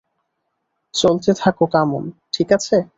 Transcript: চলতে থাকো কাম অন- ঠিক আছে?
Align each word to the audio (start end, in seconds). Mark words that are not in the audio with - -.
চলতে 0.93 1.31
থাকো 1.33 1.65
কাম 1.71 1.89
অন- 1.93 2.05
ঠিক 2.33 2.49
আছে? 2.53 2.77